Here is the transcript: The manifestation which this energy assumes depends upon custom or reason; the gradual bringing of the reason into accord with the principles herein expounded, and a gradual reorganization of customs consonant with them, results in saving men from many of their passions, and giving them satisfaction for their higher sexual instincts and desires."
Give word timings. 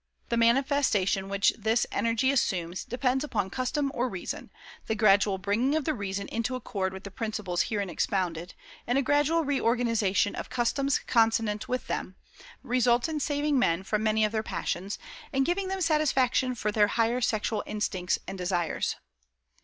The 0.29 0.35
manifestation 0.37 1.29
which 1.29 1.53
this 1.55 1.85
energy 1.91 2.31
assumes 2.31 2.83
depends 2.83 3.23
upon 3.23 3.51
custom 3.51 3.91
or 3.93 4.09
reason; 4.09 4.49
the 4.87 4.95
gradual 4.95 5.37
bringing 5.37 5.75
of 5.75 5.85
the 5.85 5.93
reason 5.93 6.27
into 6.29 6.55
accord 6.55 6.91
with 6.91 7.03
the 7.03 7.11
principles 7.11 7.61
herein 7.69 7.87
expounded, 7.87 8.55
and 8.87 8.97
a 8.97 9.03
gradual 9.03 9.45
reorganization 9.45 10.33
of 10.33 10.49
customs 10.49 10.97
consonant 10.97 11.67
with 11.69 11.85
them, 11.85 12.15
results 12.63 13.07
in 13.07 13.19
saving 13.19 13.59
men 13.59 13.83
from 13.83 14.01
many 14.01 14.25
of 14.25 14.31
their 14.31 14.41
passions, 14.41 14.97
and 15.31 15.45
giving 15.45 15.67
them 15.67 15.81
satisfaction 15.81 16.55
for 16.55 16.71
their 16.71 16.87
higher 16.87 17.21
sexual 17.21 17.61
instincts 17.67 18.17
and 18.27 18.39
desires." 18.39 18.95